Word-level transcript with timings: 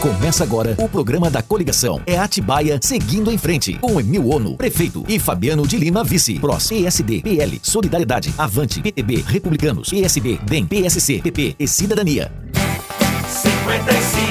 Começa 0.00 0.42
agora 0.44 0.74
o 0.78 0.88
programa 0.88 1.28
da 1.28 1.42
coligação. 1.42 2.00
É 2.06 2.16
Atibaia 2.16 2.80
seguindo 2.82 3.30
em 3.30 3.36
frente. 3.36 3.74
Com 3.74 4.00
Emil 4.00 4.30
Ono, 4.30 4.56
prefeito, 4.56 5.04
e 5.06 5.18
Fabiano 5.18 5.66
de 5.66 5.76
Lima, 5.76 6.02
vice. 6.02 6.38
PROS, 6.38 6.68
PSD, 6.68 7.20
PL, 7.20 7.60
Solidariedade, 7.62 8.32
Avante, 8.38 8.80
PTB, 8.80 9.22
Republicanos, 9.26 9.90
PSB, 9.90 10.40
DEM, 10.42 10.64
PSC, 10.64 11.20
PP 11.20 11.54
e 11.58 11.68
Cidadania. 11.68 12.32
55 13.28 14.24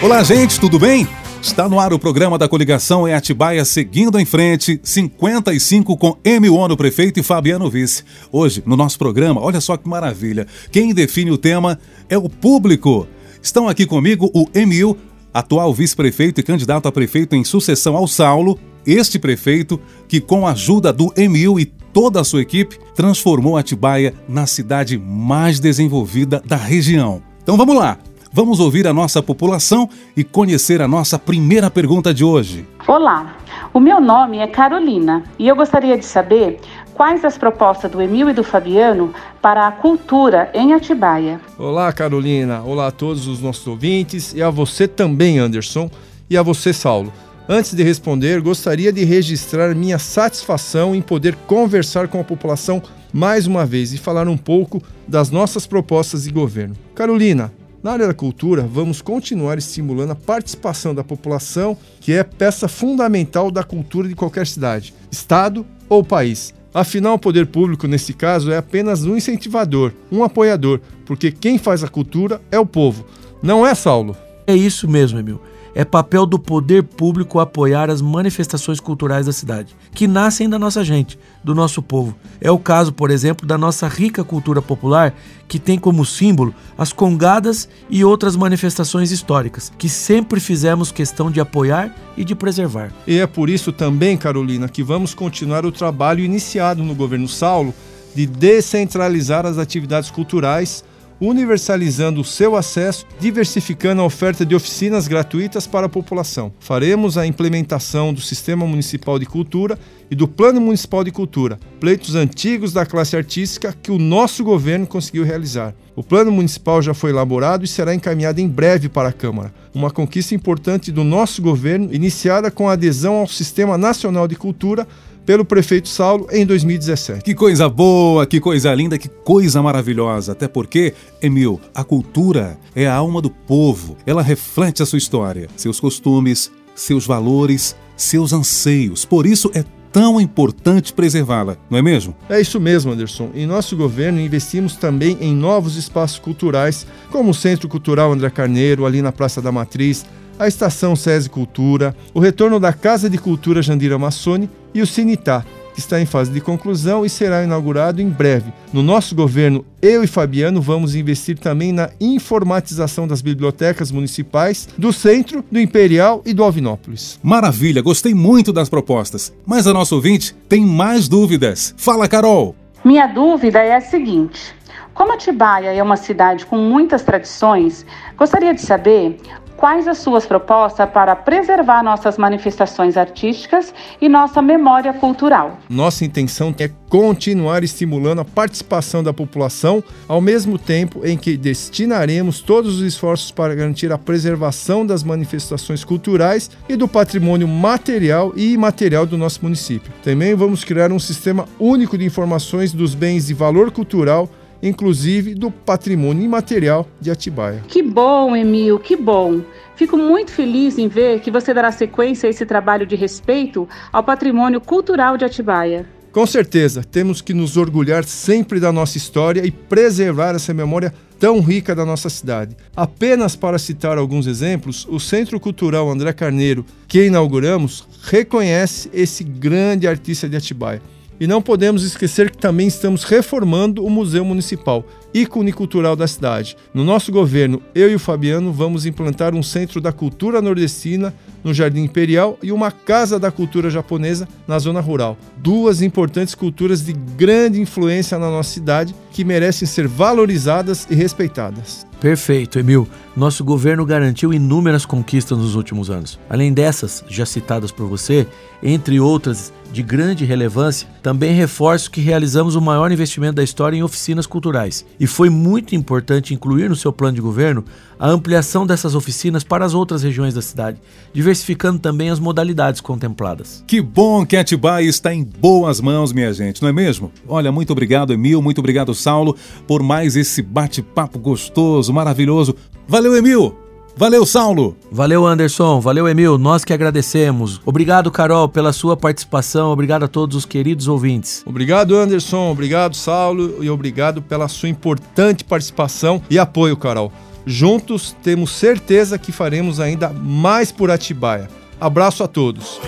é 0.00 0.04
Olá, 0.04 0.22
gente, 0.22 0.58
tudo 0.58 0.78
bem? 0.78 1.06
Está 1.44 1.68
no 1.68 1.78
ar 1.78 1.92
o 1.92 1.98
programa 1.98 2.38
da 2.38 2.48
coligação 2.48 3.06
É 3.06 3.14
Atibaia 3.14 3.66
seguindo 3.66 4.18
em 4.18 4.24
frente, 4.24 4.80
55 4.82 5.94
com 5.94 6.16
Emil 6.24 6.56
Ono, 6.56 6.74
prefeito 6.74 7.20
e 7.20 7.22
Fabiano 7.22 7.68
vice. 7.70 8.02
Hoje, 8.32 8.62
no 8.64 8.74
nosso 8.74 8.98
programa, 8.98 9.42
olha 9.42 9.60
só 9.60 9.76
que 9.76 9.86
maravilha. 9.86 10.46
Quem 10.72 10.94
define 10.94 11.30
o 11.30 11.36
tema 11.36 11.78
é 12.08 12.16
o 12.16 12.30
público. 12.30 13.06
Estão 13.42 13.68
aqui 13.68 13.84
comigo 13.84 14.30
o 14.34 14.46
Emil, 14.54 14.96
atual 15.34 15.72
vice-prefeito 15.74 16.40
e 16.40 16.42
candidato 16.42 16.88
a 16.88 16.92
prefeito 16.92 17.36
em 17.36 17.44
sucessão 17.44 17.94
ao 17.94 18.08
Saulo, 18.08 18.58
este 18.86 19.18
prefeito 19.18 19.78
que, 20.08 20.22
com 20.22 20.46
a 20.46 20.52
ajuda 20.52 20.94
do 20.94 21.12
Emil 21.14 21.60
e 21.60 21.66
toda 21.66 22.22
a 22.22 22.24
sua 22.24 22.40
equipe, 22.40 22.78
transformou 22.96 23.58
Atibaia 23.58 24.14
na 24.26 24.46
cidade 24.46 24.96
mais 24.96 25.60
desenvolvida 25.60 26.42
da 26.44 26.56
região. 26.56 27.22
Então 27.42 27.58
vamos 27.58 27.76
lá! 27.76 27.98
Vamos 28.36 28.58
ouvir 28.58 28.84
a 28.88 28.92
nossa 28.92 29.22
população 29.22 29.88
e 30.16 30.24
conhecer 30.24 30.82
a 30.82 30.88
nossa 30.88 31.16
primeira 31.20 31.70
pergunta 31.70 32.12
de 32.12 32.24
hoje. 32.24 32.66
Olá, 32.84 33.36
o 33.72 33.78
meu 33.78 34.00
nome 34.00 34.38
é 34.38 34.48
Carolina 34.48 35.22
e 35.38 35.46
eu 35.46 35.54
gostaria 35.54 35.96
de 35.96 36.04
saber 36.04 36.58
quais 36.94 37.24
as 37.24 37.38
propostas 37.38 37.92
do 37.92 38.02
Emil 38.02 38.28
e 38.28 38.32
do 38.32 38.42
Fabiano 38.42 39.14
para 39.40 39.68
a 39.68 39.70
cultura 39.70 40.50
em 40.52 40.74
Atibaia. 40.74 41.40
Olá, 41.56 41.92
Carolina. 41.92 42.60
Olá 42.64 42.88
a 42.88 42.90
todos 42.90 43.28
os 43.28 43.40
nossos 43.40 43.64
ouvintes 43.68 44.34
e 44.34 44.42
a 44.42 44.50
você 44.50 44.88
também, 44.88 45.38
Anderson, 45.38 45.88
e 46.28 46.36
a 46.36 46.42
você, 46.42 46.72
Saulo. 46.72 47.12
Antes 47.48 47.72
de 47.72 47.84
responder, 47.84 48.40
gostaria 48.40 48.92
de 48.92 49.04
registrar 49.04 49.76
minha 49.76 50.00
satisfação 50.00 50.92
em 50.92 51.00
poder 51.00 51.36
conversar 51.46 52.08
com 52.08 52.18
a 52.18 52.24
população 52.24 52.82
mais 53.12 53.46
uma 53.46 53.64
vez 53.64 53.92
e 53.92 53.96
falar 53.96 54.26
um 54.26 54.36
pouco 54.36 54.82
das 55.06 55.30
nossas 55.30 55.68
propostas 55.68 56.24
de 56.24 56.32
governo. 56.32 56.74
Carolina, 56.96 57.52
na 57.84 57.92
área 57.92 58.06
da 58.06 58.14
cultura, 58.14 58.62
vamos 58.62 59.02
continuar 59.02 59.58
estimulando 59.58 60.12
a 60.12 60.14
participação 60.14 60.94
da 60.94 61.04
população, 61.04 61.76
que 62.00 62.14
é 62.14 62.24
peça 62.24 62.66
fundamental 62.66 63.50
da 63.50 63.62
cultura 63.62 64.08
de 64.08 64.14
qualquer 64.14 64.46
cidade, 64.46 64.94
estado 65.10 65.66
ou 65.86 66.02
país. 66.02 66.54
Afinal, 66.72 67.14
o 67.14 67.18
poder 67.18 67.46
público, 67.46 67.86
nesse 67.86 68.14
caso, 68.14 68.50
é 68.50 68.56
apenas 68.56 69.04
um 69.04 69.14
incentivador, 69.14 69.92
um 70.10 70.24
apoiador, 70.24 70.80
porque 71.04 71.30
quem 71.30 71.58
faz 71.58 71.84
a 71.84 71.88
cultura 71.88 72.40
é 72.50 72.58
o 72.58 72.64
povo. 72.64 73.04
Não 73.42 73.66
é, 73.66 73.74
Saulo? 73.74 74.16
É 74.46 74.56
isso 74.56 74.88
mesmo, 74.88 75.18
Emil 75.18 75.40
é 75.74 75.84
papel 75.84 76.24
do 76.24 76.38
poder 76.38 76.84
público 76.84 77.40
apoiar 77.40 77.90
as 77.90 78.00
manifestações 78.00 78.78
culturais 78.78 79.26
da 79.26 79.32
cidade, 79.32 79.74
que 79.92 80.06
nascem 80.06 80.48
da 80.48 80.58
nossa 80.58 80.84
gente, 80.84 81.18
do 81.42 81.54
nosso 81.54 81.82
povo. 81.82 82.14
É 82.40 82.50
o 82.50 82.58
caso, 82.58 82.92
por 82.92 83.10
exemplo, 83.10 83.46
da 83.46 83.58
nossa 83.58 83.88
rica 83.88 84.22
cultura 84.22 84.62
popular, 84.62 85.14
que 85.48 85.58
tem 85.58 85.78
como 85.78 86.04
símbolo 86.04 86.54
as 86.78 86.92
congadas 86.92 87.68
e 87.90 88.04
outras 88.04 88.36
manifestações 88.36 89.10
históricas, 89.10 89.72
que 89.76 89.88
sempre 89.88 90.38
fizemos 90.38 90.92
questão 90.92 91.30
de 91.30 91.40
apoiar 91.40 91.94
e 92.16 92.24
de 92.24 92.34
preservar. 92.34 92.92
E 93.06 93.18
é 93.18 93.26
por 93.26 93.50
isso 93.50 93.72
também, 93.72 94.16
Carolina, 94.16 94.68
que 94.68 94.82
vamos 94.82 95.14
continuar 95.14 95.66
o 95.66 95.72
trabalho 95.72 96.24
iniciado 96.24 96.82
no 96.82 96.94
governo 96.94 97.28
Saulo 97.28 97.74
de 98.14 98.26
descentralizar 98.26 99.44
as 99.44 99.58
atividades 99.58 100.10
culturais 100.10 100.84
universalizando 101.26 102.20
o 102.20 102.24
seu 102.24 102.56
acesso, 102.56 103.06
diversificando 103.18 104.02
a 104.02 104.04
oferta 104.04 104.44
de 104.44 104.54
oficinas 104.54 105.08
gratuitas 105.08 105.66
para 105.66 105.86
a 105.86 105.88
população. 105.88 106.52
Faremos 106.60 107.16
a 107.16 107.26
implementação 107.26 108.12
do 108.12 108.20
Sistema 108.20 108.66
Municipal 108.66 109.18
de 109.18 109.26
Cultura 109.26 109.78
e 110.10 110.14
do 110.14 110.28
Plano 110.28 110.60
Municipal 110.60 111.02
de 111.02 111.10
Cultura, 111.10 111.58
pleitos 111.80 112.14
antigos 112.14 112.72
da 112.72 112.84
classe 112.84 113.16
artística 113.16 113.74
que 113.82 113.90
o 113.90 113.98
nosso 113.98 114.44
governo 114.44 114.86
conseguiu 114.86 115.24
realizar. 115.24 115.74
O 115.96 116.02
plano 116.02 116.32
municipal 116.32 116.82
já 116.82 116.92
foi 116.92 117.10
elaborado 117.10 117.64
e 117.64 117.68
será 117.68 117.94
encaminhado 117.94 118.40
em 118.40 118.48
breve 118.48 118.88
para 118.88 119.10
a 119.10 119.12
Câmara. 119.12 119.54
Uma 119.72 119.92
conquista 119.92 120.34
importante 120.34 120.90
do 120.90 121.04
nosso 121.04 121.40
governo, 121.40 121.94
iniciada 121.94 122.50
com 122.50 122.68
a 122.68 122.72
adesão 122.72 123.14
ao 123.14 123.28
Sistema 123.28 123.78
Nacional 123.78 124.26
de 124.26 124.34
Cultura 124.34 124.88
pelo 125.24 125.44
prefeito 125.44 125.88
Saulo 125.88 126.26
em 126.30 126.44
2017. 126.44 127.22
Que 127.22 127.34
coisa 127.34 127.68
boa, 127.68 128.26
que 128.26 128.40
coisa 128.40 128.74
linda, 128.74 128.98
que 128.98 129.08
coisa 129.08 129.62
maravilhosa. 129.62 130.32
Até 130.32 130.46
porque, 130.48 130.94
Emil, 131.22 131.60
a 131.74 131.82
cultura 131.82 132.58
é 132.74 132.86
a 132.86 132.94
alma 132.94 133.20
do 133.20 133.30
povo. 133.30 133.96
Ela 134.06 134.22
reflete 134.22 134.82
a 134.82 134.86
sua 134.86 134.98
história, 134.98 135.48
seus 135.56 135.80
costumes, 135.80 136.50
seus 136.74 137.06
valores, 137.06 137.76
seus 137.96 138.32
anseios. 138.32 139.04
Por 139.04 139.26
isso 139.26 139.50
é 139.54 139.64
tão 139.94 140.20
importante 140.20 140.92
preservá-la, 140.92 141.56
não 141.70 141.78
é 141.78 141.82
mesmo? 141.82 142.16
É 142.28 142.40
isso 142.40 142.58
mesmo, 142.58 142.90
Anderson. 142.90 143.30
Em 143.32 143.46
nosso 143.46 143.76
governo 143.76 144.20
investimos 144.20 144.74
também 144.74 145.16
em 145.20 145.32
novos 145.32 145.76
espaços 145.76 146.18
culturais, 146.18 146.84
como 147.12 147.30
o 147.30 147.34
Centro 147.34 147.68
Cultural 147.68 148.12
André 148.12 148.28
Carneiro, 148.28 148.84
ali 148.84 149.00
na 149.00 149.12
Praça 149.12 149.40
da 149.40 149.52
Matriz, 149.52 150.04
a 150.38 150.48
Estação 150.48 150.96
SESI 150.96 151.30
Cultura, 151.30 151.94
o 152.12 152.20
retorno 152.20 152.58
da 152.58 152.72
Casa 152.72 153.08
de 153.08 153.18
Cultura 153.18 153.62
Jandira 153.62 153.98
Massoni 153.98 154.48
e 154.72 154.82
o 154.82 154.86
Cinitá, 154.86 155.44
que 155.72 155.80
está 155.80 156.00
em 156.00 156.06
fase 156.06 156.30
de 156.30 156.40
conclusão 156.40 157.04
e 157.04 157.10
será 157.10 157.42
inaugurado 157.42 158.00
em 158.00 158.08
breve. 158.08 158.52
No 158.72 158.82
nosso 158.82 159.14
governo, 159.14 159.64
eu 159.82 160.04
e 160.04 160.06
Fabiano 160.06 160.60
vamos 160.60 160.94
investir 160.94 161.38
também 161.38 161.72
na 161.72 161.90
informatização 162.00 163.08
das 163.08 163.20
bibliotecas 163.20 163.90
municipais 163.90 164.68
do 164.78 164.92
Centro, 164.92 165.44
do 165.50 165.58
Imperial 165.58 166.22
e 166.24 166.32
do 166.32 166.44
Alvinópolis. 166.44 167.18
Maravilha, 167.22 167.82
gostei 167.82 168.14
muito 168.14 168.52
das 168.52 168.68
propostas. 168.68 169.32
Mas 169.44 169.66
a 169.66 169.72
nossa 169.72 169.94
ouvinte 169.94 170.34
tem 170.48 170.64
mais 170.64 171.08
dúvidas. 171.08 171.74
Fala, 171.76 172.08
Carol! 172.08 172.54
Minha 172.84 173.06
dúvida 173.06 173.60
é 173.60 173.74
a 173.74 173.80
seguinte. 173.80 174.54
Como 174.94 175.12
Atibaia 175.12 175.74
é 175.74 175.82
uma 175.82 175.96
cidade 175.96 176.46
com 176.46 176.56
muitas 176.56 177.02
tradições, 177.02 177.84
gostaria 178.16 178.54
de 178.54 178.60
saber 178.60 179.18
quais 179.64 179.88
as 179.88 179.96
suas 179.96 180.26
propostas 180.26 180.86
para 180.90 181.16
preservar 181.16 181.82
nossas 181.82 182.18
manifestações 182.18 182.98
artísticas 182.98 183.72
e 183.98 184.10
nossa 184.10 184.42
memória 184.42 184.92
cultural. 184.92 185.58
Nossa 185.70 186.04
intenção 186.04 186.54
é 186.58 186.70
continuar 186.86 187.64
estimulando 187.64 188.20
a 188.20 188.26
participação 188.26 189.02
da 189.02 189.10
população, 189.10 189.82
ao 190.06 190.20
mesmo 190.20 190.58
tempo 190.58 191.00
em 191.02 191.16
que 191.16 191.38
destinaremos 191.38 192.42
todos 192.42 192.76
os 192.76 192.82
esforços 192.82 193.30
para 193.30 193.54
garantir 193.54 193.90
a 193.90 193.96
preservação 193.96 194.84
das 194.84 195.02
manifestações 195.02 195.82
culturais 195.82 196.50
e 196.68 196.76
do 196.76 196.86
patrimônio 196.86 197.48
material 197.48 198.34
e 198.36 198.52
imaterial 198.52 199.06
do 199.06 199.16
nosso 199.16 199.40
município. 199.42 199.90
Também 200.02 200.34
vamos 200.34 200.62
criar 200.62 200.92
um 200.92 200.98
sistema 200.98 201.46
único 201.58 201.96
de 201.96 202.04
informações 202.04 202.70
dos 202.70 202.94
bens 202.94 203.28
de 203.28 203.32
valor 203.32 203.70
cultural 203.70 204.28
inclusive 204.62 205.34
do 205.34 205.50
patrimônio 205.50 206.24
imaterial 206.24 206.88
de 207.00 207.10
Atibaia. 207.10 207.62
Que 207.68 207.82
bom, 207.82 208.34
Emil, 208.34 208.78
que 208.78 208.96
bom. 208.96 209.40
Fico 209.76 209.96
muito 209.96 210.30
feliz 210.30 210.78
em 210.78 210.88
ver 210.88 211.20
que 211.20 211.30
você 211.30 211.52
dará 211.52 211.72
sequência 211.72 212.26
a 212.26 212.30
esse 212.30 212.46
trabalho 212.46 212.86
de 212.86 212.96
respeito 212.96 213.68
ao 213.92 214.04
patrimônio 214.04 214.60
cultural 214.60 215.16
de 215.16 215.24
Atibaia. 215.24 215.86
Com 216.14 216.26
certeza, 216.26 216.84
temos 216.84 217.20
que 217.20 217.34
nos 217.34 217.56
orgulhar 217.56 218.04
sempre 218.04 218.60
da 218.60 218.70
nossa 218.70 218.96
história 218.96 219.44
e 219.44 219.50
preservar 219.50 220.36
essa 220.36 220.54
memória 220.54 220.94
tão 221.18 221.40
rica 221.40 221.74
da 221.74 221.84
nossa 221.84 222.08
cidade. 222.08 222.56
Apenas 222.76 223.34
para 223.34 223.58
citar 223.58 223.98
alguns 223.98 224.28
exemplos, 224.28 224.86
o 224.88 225.00
Centro 225.00 225.40
Cultural 225.40 225.90
André 225.90 226.12
Carneiro, 226.12 226.64
que 226.86 227.06
inauguramos, 227.06 227.88
reconhece 228.04 228.88
esse 228.92 229.24
grande 229.24 229.88
artista 229.88 230.28
de 230.28 230.36
Atibaia. 230.36 230.80
E 231.20 231.26
não 231.26 231.40
podemos 231.40 231.84
esquecer 231.84 232.30
que 232.30 232.38
também 232.38 232.66
estamos 232.66 233.04
reformando 233.04 233.84
o 233.84 233.90
Museu 233.90 234.24
Municipal, 234.24 234.84
ícone 235.12 235.52
cultural 235.52 235.94
da 235.94 236.08
cidade. 236.08 236.56
No 236.72 236.84
nosso 236.84 237.12
governo, 237.12 237.62
eu 237.74 237.90
e 237.90 237.94
o 237.94 237.98
Fabiano 238.00 238.52
vamos 238.52 238.84
implantar 238.84 239.34
um 239.34 239.42
centro 239.42 239.80
da 239.80 239.92
cultura 239.92 240.42
nordestina 240.42 241.14
no 241.44 241.54
Jardim 241.54 241.82
Imperial 241.82 242.38
e 242.42 242.50
uma 242.50 242.72
casa 242.72 243.18
da 243.18 243.30
cultura 243.30 243.70
japonesa 243.70 244.28
na 244.48 244.58
zona 244.58 244.80
rural. 244.80 245.16
Duas 245.36 245.82
importantes 245.82 246.34
culturas 246.34 246.84
de 246.84 246.92
grande 246.92 247.60
influência 247.60 248.18
na 248.18 248.28
nossa 248.28 248.50
cidade 248.50 248.94
que 249.12 249.24
merecem 249.24 249.68
ser 249.68 249.86
valorizadas 249.86 250.86
e 250.90 250.94
respeitadas. 250.94 251.86
Perfeito, 252.04 252.58
Emil. 252.58 252.86
Nosso 253.16 253.42
governo 253.42 253.86
garantiu 253.86 254.30
inúmeras 254.30 254.84
conquistas 254.84 255.38
nos 255.38 255.54
últimos 255.54 255.88
anos. 255.88 256.20
Além 256.28 256.52
dessas, 256.52 257.02
já 257.08 257.24
citadas 257.24 257.72
por 257.72 257.88
você, 257.88 258.26
entre 258.62 259.00
outras 259.00 259.50
de 259.72 259.82
grande 259.82 260.24
relevância, 260.24 260.86
também 261.02 261.34
reforço 261.34 261.90
que 261.90 262.00
realizamos 262.00 262.54
o 262.54 262.60
maior 262.60 262.92
investimento 262.92 263.34
da 263.34 263.42
história 263.42 263.76
em 263.76 263.82
oficinas 263.82 264.26
culturais. 264.26 264.84
E 265.00 265.06
foi 265.06 265.28
muito 265.28 265.74
importante 265.74 266.32
incluir 266.32 266.68
no 266.68 266.76
seu 266.76 266.92
plano 266.92 267.16
de 267.16 267.20
governo 267.20 267.64
a 267.98 268.08
ampliação 268.08 268.66
dessas 268.66 268.94
oficinas 268.94 269.42
para 269.42 269.64
as 269.64 269.74
outras 269.74 270.02
regiões 270.02 270.34
da 270.34 270.42
cidade, 270.42 270.78
diversificando 271.12 271.78
também 271.78 272.10
as 272.10 272.20
modalidades 272.20 272.80
contempladas. 272.80 273.64
Que 273.66 273.80
bom 273.80 274.26
que 274.26 274.36
Atibaia 274.36 274.84
está 274.84 275.12
em 275.14 275.24
boas 275.24 275.80
mãos, 275.80 276.12
minha 276.12 276.32
gente, 276.32 276.60
não 276.60 276.68
é 276.68 276.72
mesmo? 276.72 277.10
Olha, 277.26 277.50
muito 277.50 277.72
obrigado, 277.72 278.12
Emil, 278.12 278.42
muito 278.42 278.58
obrigado, 278.58 278.94
Saulo, 278.94 279.36
por 279.66 279.82
mais 279.82 280.16
esse 280.16 280.42
bate-papo 280.42 281.18
gostoso, 281.18 281.92
maravilhoso. 281.94 282.54
Valeu, 282.86 283.16
Emil! 283.16 283.56
Valeu, 283.96 284.26
Saulo! 284.26 284.76
Valeu, 284.90 285.24
Anderson. 285.24 285.80
Valeu, 285.80 286.08
Emil. 286.08 286.36
Nós 286.36 286.64
que 286.64 286.72
agradecemos. 286.72 287.60
Obrigado, 287.64 288.10
Carol, 288.10 288.48
pela 288.48 288.72
sua 288.72 288.96
participação. 288.96 289.70
Obrigado 289.70 290.04
a 290.04 290.08
todos 290.08 290.36
os 290.36 290.44
queridos 290.44 290.88
ouvintes. 290.88 291.44
Obrigado, 291.46 291.96
Anderson. 291.96 292.50
Obrigado, 292.50 292.96
Saulo. 292.96 293.62
E 293.62 293.70
obrigado 293.70 294.20
pela 294.20 294.48
sua 294.48 294.68
importante 294.68 295.44
participação 295.44 296.20
e 296.28 296.40
apoio, 296.40 296.76
Carol. 296.76 297.12
Juntos 297.46 298.16
temos 298.22 298.50
certeza 298.50 299.16
que 299.16 299.30
faremos 299.30 299.78
ainda 299.78 300.08
mais 300.08 300.72
por 300.72 300.90
Atibaia. 300.90 301.48
Abraço 301.80 302.24
a 302.24 302.28
todos. 302.28 302.80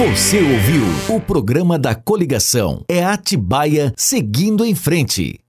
Você 0.00 0.38
ouviu 0.38 1.14
o 1.14 1.20
programa 1.20 1.78
da 1.78 1.94
coligação. 1.94 2.82
É 2.88 3.04
Atibaia 3.04 3.92
seguindo 3.94 4.64
em 4.64 4.74
frente. 4.74 5.39